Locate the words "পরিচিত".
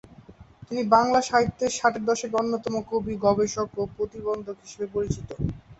4.95-5.27